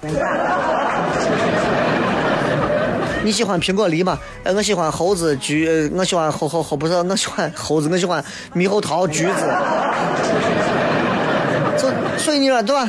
[3.26, 4.16] 你喜欢苹果梨吗？
[4.44, 9.32] 哎，我喜欢猴子橘，我喜欢猴猴猴不是，我喜欢猴子，我喜欢猕猴桃橘子。
[11.76, 12.88] 所所以你说对吧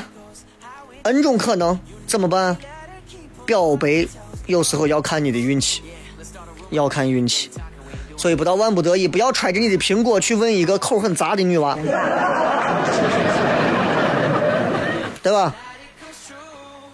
[1.01, 2.55] ？N 种可能怎么办？
[3.47, 4.07] 表白
[4.45, 5.81] 有时候要看你的运气，
[6.69, 7.49] 要看运气。
[8.15, 11.75] 所以不到万不得已，不要揣着你的苹果去问一个口很杂的女娃，
[15.23, 15.55] 对吧？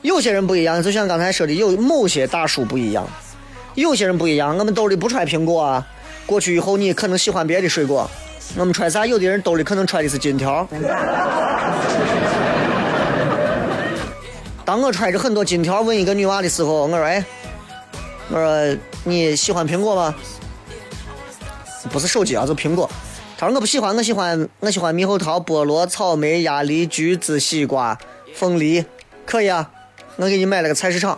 [0.02, 3.06] 有些人不一样，就像刚才说的，有某些大叔不一样，
[3.76, 4.58] 有些人不一样。
[4.58, 5.88] 我们兜里不揣苹果啊，
[6.26, 8.10] 过去以后你可能喜欢别的水果，
[8.56, 9.06] 我们揣啥？
[9.06, 10.68] 有的人兜里可能揣的是金条。
[14.66, 17.24] 当我揣着很多金条问一个女娃的时候，我说：“哎，
[18.30, 20.16] 我说你喜欢苹果吗？”
[21.92, 22.90] 不是手机啊，是苹果。
[23.38, 27.98] 他说我不喜欢，我喜欢我喜欢猕猴桃、菠萝、草莓、鸭梨、橘子、西瓜、
[28.34, 28.86] 凤梨，
[29.26, 29.70] 可以啊，
[30.16, 31.18] 我给你买了个菜市场。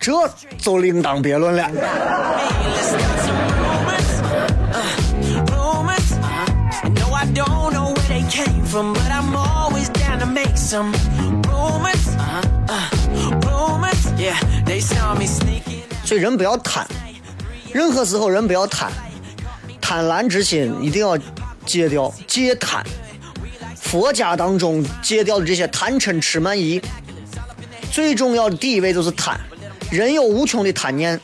[0.00, 0.12] 这
[0.56, 1.70] 就另当别论了。
[16.04, 16.86] 所以人不要贪，
[17.72, 18.90] 任何时候人不要贪，
[19.80, 21.16] 贪婪之心一定要
[21.66, 22.82] 戒掉，戒贪。
[23.76, 26.80] 佛家当中戒掉的这些贪嗔痴慢疑，
[27.92, 29.38] 最重要的第一位就是贪。
[29.90, 31.20] 人有无穷的贪念，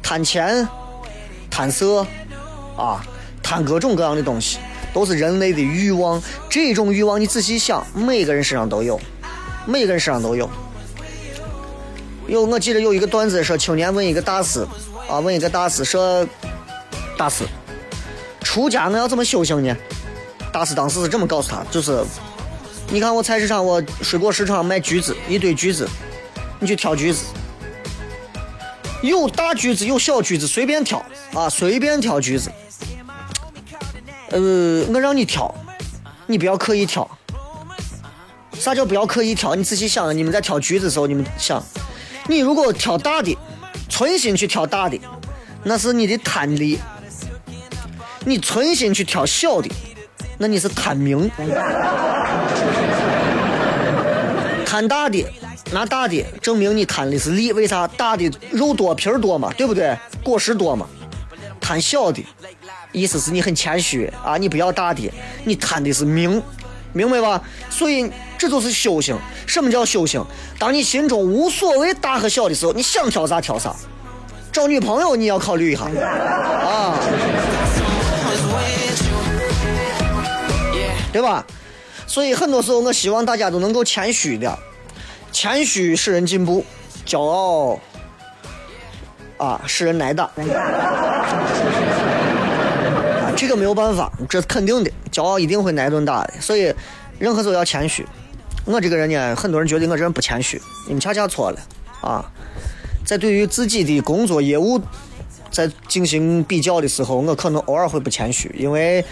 [0.00, 0.66] 贪钱、
[1.50, 2.06] 贪色，
[2.76, 3.04] 啊，
[3.42, 4.58] 贪各种各样的东西，
[4.92, 6.22] 都是人类的欲望。
[6.48, 9.00] 这种欲望你仔细想，每个人身上都有，
[9.66, 10.48] 每个人身上都有。
[12.28, 14.64] 有我记得有一个段子说，青年问一个大师，
[15.08, 16.24] 啊，问一个大师说，
[17.18, 17.44] 大师，
[18.42, 19.76] 出家我要怎么修行呢？
[20.52, 22.04] 大师当时是这么告诉他，就是，
[22.88, 25.88] 你看我菜市场，我水果市场卖橘子，一堆橘子，
[26.60, 27.24] 你去挑橘子，
[29.08, 32.50] 有大橘子有小橘子，随便挑啊，随便挑橘子。
[34.30, 35.54] 呃，我让你挑，
[36.26, 37.08] 你不要刻意挑。
[38.52, 39.54] 啥叫不要刻意挑？
[39.54, 41.62] 你仔细想，你们在挑橘子的时候，你们想，
[42.28, 43.36] 你如果挑大的，
[43.90, 44.98] 存心去挑大的，
[45.64, 46.78] 那是你的贪利；
[48.24, 49.70] 你存心去挑小的，
[50.38, 51.30] 那你是贪名。
[54.64, 55.26] 贪大的，
[55.74, 57.84] 拿大的证明你贪的是利，为啥？
[57.88, 59.98] 大的肉多皮儿多嘛，对不对？
[60.22, 60.86] 果实多嘛。
[61.60, 62.24] 贪小的，
[62.92, 65.10] 意思是你很谦虚啊，你不要大的，
[65.42, 66.40] 你贪的是名，
[66.92, 67.42] 明白吧？
[67.68, 68.08] 所以
[68.38, 69.18] 这就是修行。
[69.48, 70.24] 什么叫修行？
[70.60, 73.74] 当你心中无所谓大和小的时候，你想挑啥挑啥。
[74.52, 77.00] 找女朋友你要考虑一下啊，
[81.12, 81.44] 对吧？
[82.06, 84.56] 所以很多时候，我希望大家都能够谦虚一点，
[85.34, 86.64] 谦虚使人进步，
[87.04, 87.80] 骄傲
[89.36, 90.30] 啊使人挨打。
[90.38, 90.46] 啊，
[93.36, 96.34] 这个没有办法，这是肯定的，骄傲一定会挨顿打的。
[96.40, 96.72] 所以，
[97.18, 98.06] 任何时候要谦虚。
[98.64, 101.58] 我这个人呢，很多人觉得我这人不谦虚，你们恰恰错了
[102.00, 102.24] 啊！
[103.04, 104.80] 在对于自己的工作业务
[105.50, 109.04] 在进行比较的时候，我可能偶尔会不谦虚，因为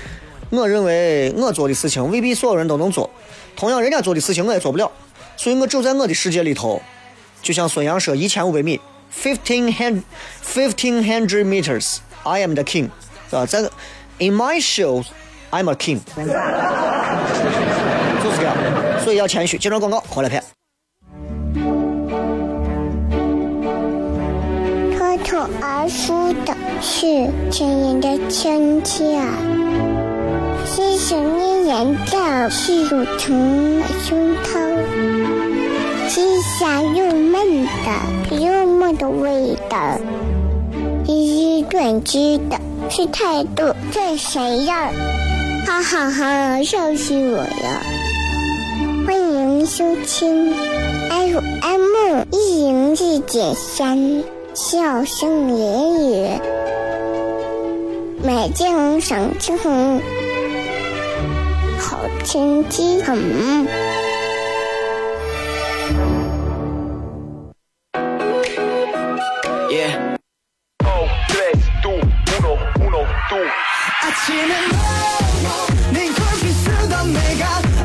[0.51, 3.11] 我认为我做的事情未必所有人都能做，
[3.57, 4.89] 同样人家做的事情我也做不了，
[5.43, 6.81] 所以我走在我的世界里头，
[7.43, 8.81] 就像孙杨说一千五百米
[9.13, 10.03] ，fifteen hand
[10.41, 12.91] fifteen hundred meters，I am the king，
[13.29, 13.45] 是吧？
[13.45, 13.59] 在
[14.21, 15.07] in my shoes
[15.51, 15.99] I'm a king，
[18.23, 18.57] 就是这样，
[19.03, 19.59] 所以要谦虚。
[19.59, 20.41] 接着广告，回来片。
[24.97, 29.21] 脱口而出的是亲人的亲切，
[30.75, 34.49] 是想念人的是乳虫的胸膛，
[36.09, 39.99] 是香又闷的幽默的味道，
[41.07, 44.91] 一语短知的是态度这谁呀？
[45.67, 47.83] 哈哈哈，笑死我了！
[49.07, 50.55] 欢迎收听
[51.11, 54.25] FM 一零四点三，
[54.55, 56.29] 笑声言语，
[58.25, 60.01] 美景赏青红，
[61.82, 63.68] 好天气很。
[69.70, 70.18] Yeah.
[74.00, 74.54] 아침에
[75.44, 75.52] 널
[75.94, 77.44] 네 굴빛 쓰던 내가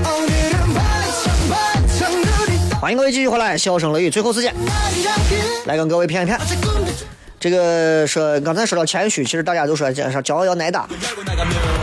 [0.09, 4.55] 오늘은 반짝 반짝 눈이 떠 欢迎各位继续回来，笑声雷雨，最后时间
[5.66, 6.38] 来跟各位骗一骗。
[7.39, 10.88] 这个说刚才说到谦虚，其实大家都说讲啥骄傲要挨打，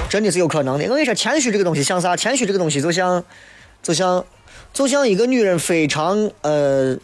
[0.08, 0.84] 真的是有可能的。
[0.86, 2.16] 我跟你说，谦虚这个东西像啥？
[2.16, 3.22] 谦虚这个东西就像，
[3.80, 4.24] 就像，
[4.72, 6.96] 就像一个女人非常呃，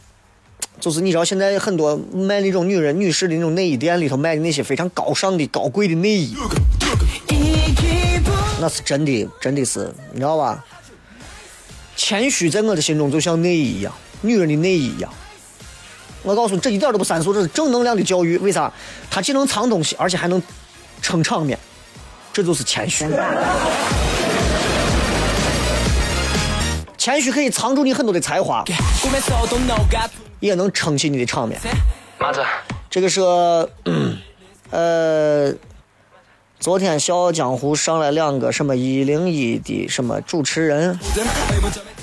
[0.81, 6.37] 就是你知道现在很多卖那种女人女士的那种内衣店里头卖的那些非常高尚的高贵的内衣，
[8.61, 10.65] 那是真的，真的是，你知道吧？
[11.95, 15.13] 谦虚在我的心中就像内衣一样，女人的内衣一样。
[16.23, 18.37] 我告诉你，这一点都不三俗，这是正能量的教育。
[18.39, 18.73] 为啥？
[19.11, 20.43] 它既能藏东西，而且还能
[21.01, 21.59] 撑场面，
[22.33, 23.07] 这就是谦虚。
[26.99, 28.63] 谦虚可以藏住你很多的才华，
[30.41, 31.59] 也能撑起你的场面。
[32.91, 33.23] 这个是，
[34.71, 35.53] 呃，
[36.59, 40.99] 昨天《笑傲江湖》上来两个什么一零一的什么主持人，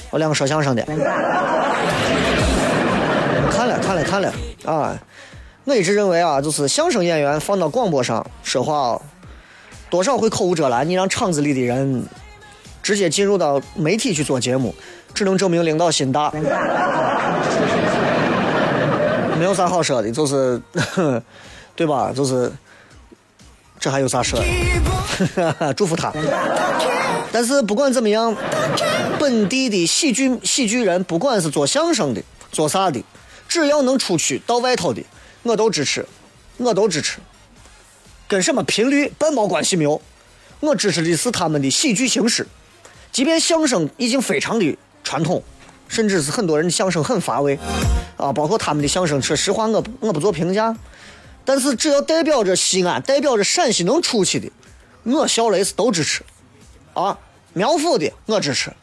[0.10, 0.84] 我两个说相声的。
[3.88, 4.34] 看了看了
[4.66, 5.02] 啊！
[5.64, 9.02] 我一直认为啊，就是相声演员放到广播上说话，
[9.90, 10.88] 多少会口无遮拦。
[10.90, 12.06] 你让场子里的人
[12.84, 14.76] 直接进入到媒体去做节目，
[15.14, 16.30] 只能证明领导心大，
[19.40, 20.62] 没有啥好说的，就是
[21.74, 22.12] 对吧？
[22.14, 22.52] 就是
[23.80, 25.74] 这还有啥说的？
[25.76, 26.12] 祝福他。
[27.32, 28.36] 但是不管怎么样，
[29.18, 32.22] 本地的喜剧喜剧人，不管是做相声的，
[32.52, 33.02] 做啥的。
[33.48, 35.04] 只要能出去到外头的，
[35.44, 36.06] 我都支持，
[36.58, 37.20] 我都支持。
[38.28, 40.02] 跟什么频率半毛关系没有，
[40.60, 42.46] 我支持的是他们的喜剧形式。
[43.12, 45.42] 即便相声已经非常的传统，
[45.88, 47.58] 甚至是很多人的相声很乏味，
[48.18, 50.76] 啊，包括他们的相声，说实话我我不做评价。
[51.46, 54.52] 但是只要代表着西安、代表着陕西能出去的，
[55.04, 56.22] 我小雷是都支持。
[56.94, 57.18] 啊，
[57.54, 58.74] 苗阜的我支持，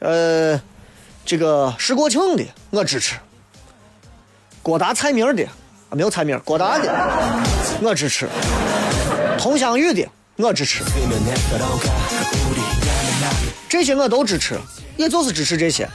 [0.00, 0.60] 呃，
[1.24, 3.14] 这个石国庆的我支持。
[4.66, 5.46] 郭达蔡明的，
[5.92, 6.92] 没有蔡明，郭达的
[7.80, 8.28] 我支持。
[9.38, 10.04] 佟湘玉的
[10.34, 10.82] 我支持。
[13.68, 14.58] 这些我都支持，
[14.96, 15.88] 也就是支持这些。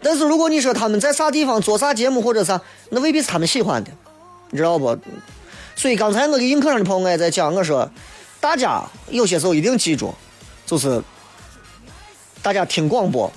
[0.00, 3.90] 但是如果你说他们在啥地方做啥节目或者啥，那未必是他们喜欢的，
[4.48, 4.98] 你知道不？
[5.76, 7.90] 所以刚才我给映客上的朋友我也在讲，我说
[8.40, 10.14] 大家有些时候一定记住，
[10.64, 11.02] 就是
[12.40, 13.30] 大家听广播，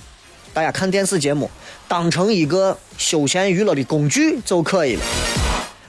[0.54, 1.50] 大家看电视节目。
[1.92, 5.02] 当成一个休闲娱乐的工具就可以了，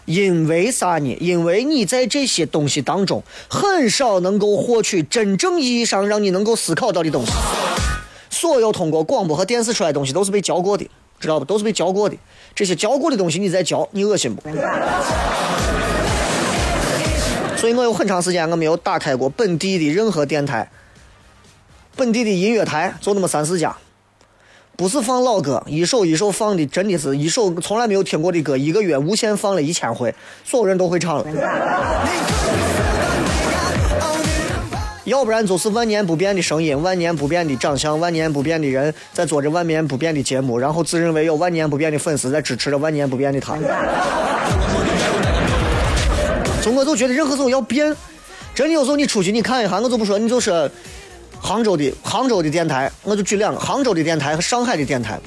[0.04, 1.18] 因为啥呢？
[1.22, 7.32] 因为你在这些东西当中很少能够获取真正意义上让你能够思考到的东西。
[8.30, 10.86] 所有通过广播和电视出来的东西都是被教过的，
[11.22, 11.46] 知道不？
[11.46, 12.18] 都是被教过的。
[12.54, 14.42] 这些教过的东西你再教，你恶心不？
[17.56, 20.70] 所以我有很长时间我没有打开过本地的任何电台，
[21.96, 23.74] 本地的音乐台就那么三四家。
[24.84, 30.14] 不是放老歌，一首一首放的，真的是一首从来没有听过的歌，一个月无限放了一千回，
[30.44, 31.26] 所有人都会唱了。
[35.06, 43.56] 要不然就是万年不变的声音，万年不变的长相，万年不变的人在做着万年不变的节目，然后自认为有万年不变的粉丝在支持着万年不变的他。
[46.62, 47.96] 所以我就觉得任何时候要变，
[48.54, 50.70] 真的有时候你出去你看一下，我就不说，你就说。
[51.44, 55.20] 杭州的杭州的电台，我就举两个杭州的电台和上海的电台。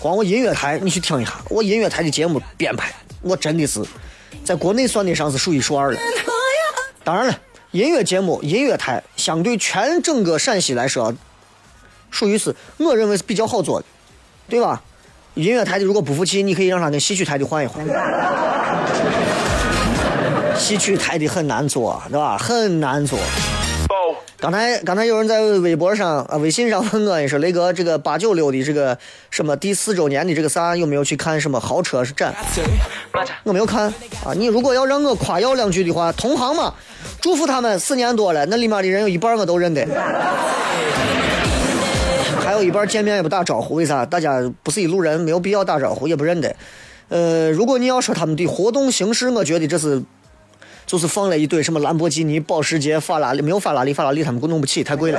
[0.00, 3.80] 光我音乐台，你去听一下，我音乐台的节目编排，我真的是
[4.44, 6.00] 在国内算得上是数一数二的。
[7.04, 7.38] 当然了，
[7.70, 11.14] 音乐节目音乐台相对全整个陕西来说，
[12.10, 13.86] 属于是我认为是比较好做的，
[14.48, 14.82] 对吧？
[15.34, 17.86] 音乐台的如果不服气，你可以让他跟戏曲台的换一换。
[20.58, 22.36] 戏曲台的很难做，对吧？
[22.36, 23.16] 很难做。
[24.42, 28.98] 刚才刚才有人在微博上啊、微信上问我，说雷哥，这个八九六的这个
[29.30, 32.34] 什么第四周年的这个啥，有没有去看什么豪车展？
[33.44, 33.84] 我没有看
[34.24, 34.34] 啊。
[34.34, 36.74] 你如果要让我夸耀两句的话，同行嘛，
[37.20, 39.86] 祝福他们四年多了，那里面的人有一半我都认得，
[42.42, 44.04] 还有一半见面也不打招呼，为啥？
[44.04, 46.52] 大家不是一路人，没有必要打招呼，也不认得。
[47.10, 50.02] 呃，如果你要说他们的活动形式，我觉得这是。
[50.92, 55.18] 就是放了一堆什么兰博基尼、保时捷、法拉利，没有法拉利，法拉利他们弄不起，太贵了。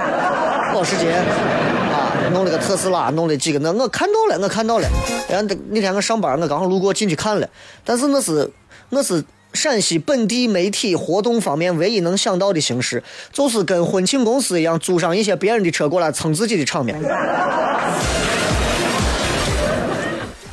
[0.71, 4.87] 保时捷啊，弄了个特斯拉，弄了几个，那我看到了，我看到了。
[5.27, 7.49] 然后那天我上班，我刚好路过进去看了，
[7.83, 8.47] 但是那是
[8.89, 16.95] 那是陕西本地媒体活动方面唯一能想到的形式，就是跟婚庆公司一样，租上一些别人的车过来蹭自己的场面。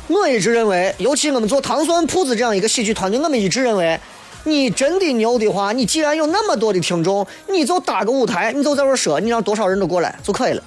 [0.07, 3.99] 我一直认为，尤其我们做糖蒜铺子这样一个喜剧团队，我们一直认为。
[4.43, 10.63] 你真的牛的话，你既然有那么多的听众，你就搭个舞台，你就在这说，你让多少人都过来就可以了。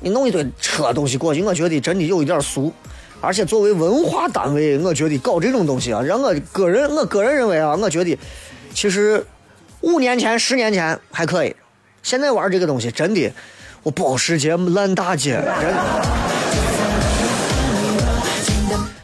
[0.00, 2.72] 你弄一堆车东西过去，我觉得真的有一点俗。
[3.20, 8.16] 而且作为文化单位，我觉得搞这种东西啊，让我个人我个人认为啊，我觉得
[8.74, 9.24] 其实
[9.80, 11.56] 五年前、十年前还可以，
[12.02, 13.32] 现在玩这个东西真的，
[13.82, 16.35] 我保时捷烂大街，真的。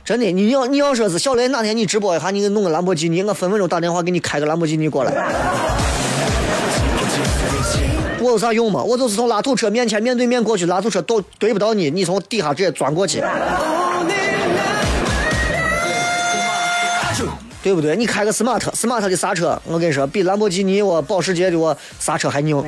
[0.05, 5.13] 真的，你要你要说是小雷哪天你直播一下，你给弄个兰博基尼，我分分钟打电话给你开个兰博基尼过来。
[8.21, 8.83] 我有啥用嘛？
[8.83, 13.23] 我就是从拉土车面前面对面过去，拉土车都怼不到你，你从底下直接钻过去，
[17.63, 17.97] 对不对？
[17.97, 22.65] 你开个 smart，smart 的刹车，我跟你说，比兰博基尼我保时捷的我刹车还牛。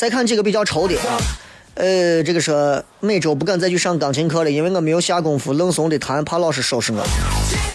[0.00, 1.20] 再看几个比较抽的啊，
[1.74, 7.06] 呃，这个说每周不敢再去上钢琴课了，因为我没有下功夫，愣怂的弹，怕老师收拾我。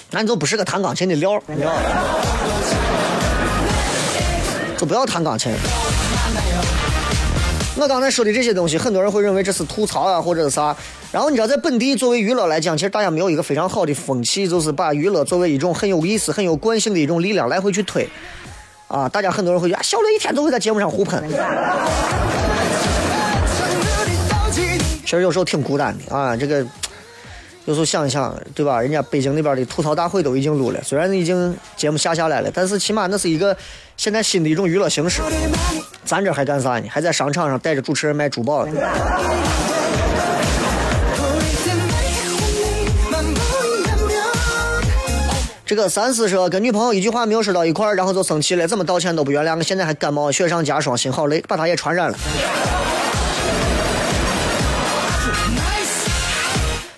[0.09, 1.81] 那你就不是个弹钢琴的料，你知道吗？
[4.75, 5.51] 就不要弹钢琴。
[7.77, 10.75] 我刚才说的这些东西，很多人会认为这是吐槽啊，或者是啥。
[11.11, 18.09] 然后你知道，在本地作为娱乐来讲，其实大家没有一个非常好的风气，就是把娱乐作为一种很有意思、很有惯性的一种力量来回去推。
[18.87, 21.23] 啊，大家很多人会觉得啊小雷一天都会在节目上互喷，
[25.03, 26.35] 其实有时候挺孤单的啊。
[26.37, 26.65] 这个
[27.65, 28.79] 有时候想一想，对吧？
[28.79, 33.57] 人家北京那边的吐槽大会都已经录了，虽然已经节目下下来了，但是起码那是一个
[33.97, 35.21] 现在新的一种娱乐形式。
[36.05, 36.87] 咱这还干啥呢？
[36.87, 38.67] 还在商场上带着主持人卖珠宝。
[45.65, 52.17] 这个三四说跟女朋友一句话没有说到一块儿，然后就生气了，怎么道歉都不原谅，现在还感冒，雪上加霜，心好累，把他也传染了。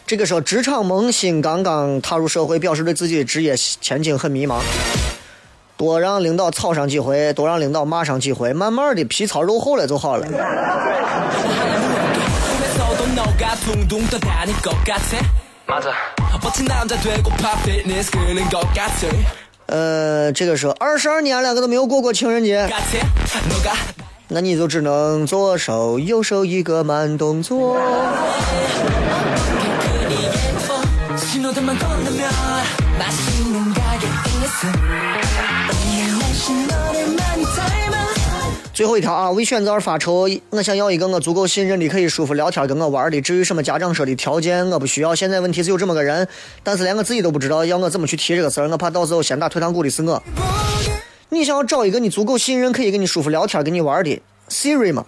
[0.06, 4.60] 这个说职场萌新刚刚踏入社会，表示对自己的职业前景很迷茫，
[5.78, 10.28] 多让领导吵上几回，多让领导骂上几回，慢慢的皮糙肉厚了就好了。
[15.66, 15.90] 马子
[19.68, 22.68] 呃，这个说二十二年两个都没有过过情人节，
[24.30, 27.78] 那你就只能左手右手一个慢动作。
[38.78, 40.30] 最后一条啊，为选择而发愁。
[40.52, 43.20] 我想要一个我足够信任的、可以舒服聊天跟我玩的。
[43.22, 45.16] 至于什么家长说的条件，我不需要。
[45.16, 46.28] 现在问题是有这么个人，
[46.62, 48.70] 但是连我自己都不知道要我怎么去提这个事儿。
[48.70, 50.22] 我怕到时候先打退堂鼓的是我。
[51.30, 55.04] 你想要找一个你足够信任、可以跟你舒服聊天、跟你玩的 Siri 吗？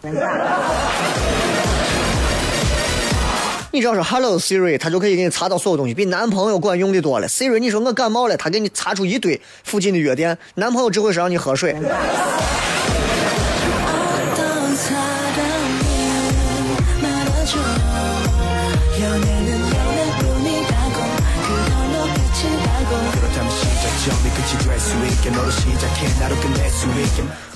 [3.72, 7.28] 你只要说 Hello Siri，他就可以给你查到所有东西，比男朋友管用的多了。
[7.28, 10.36] Siri，你说我感冒了，他给你查出一堆附近的药店。
[10.56, 11.76] 男朋友只会说让你喝水。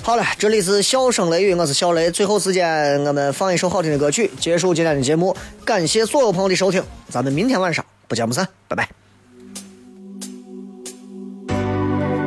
[0.02, 2.10] 好了，这里是笑声雷雨，我是小雷。
[2.10, 5.34] 最后时间，我们放一首好听的歌曲，结束今天的节目。
[5.64, 8.88] 感谢所有朋友的收听，咱们明天晚上不见不散，拜拜。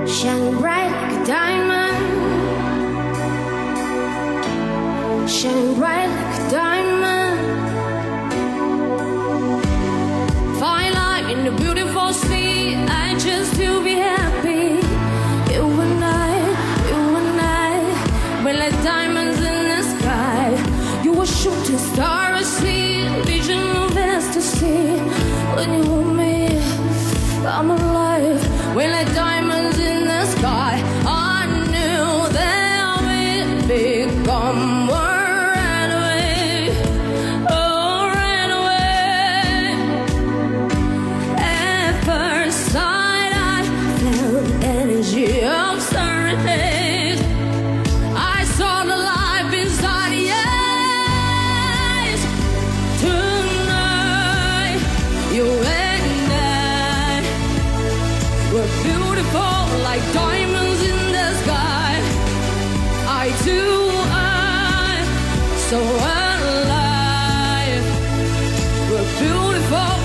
[0.09, 0.97] I'm alive.
[5.77, 6.76] We let
[18.93, 20.45] diamonds in the sky.
[21.03, 24.81] You were shooting star, I see a vision of ecstasy.
[25.55, 26.35] When you hold me,
[27.55, 28.41] I'm alive.
[28.77, 29.36] When I die.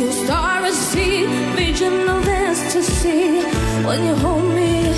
[0.00, 1.26] shooting star I see,
[2.26, 3.42] ecstasy.
[3.86, 4.88] When you hold me,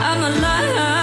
[0.00, 0.95] I'm alive.